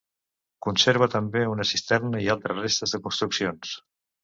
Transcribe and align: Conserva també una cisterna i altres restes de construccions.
Conserva 0.67 1.07
també 1.15 1.43
una 1.51 1.67
cisterna 1.73 2.23
i 2.25 2.33
altres 2.37 2.59
restes 2.63 2.97
de 2.97 3.03
construccions. 3.07 3.79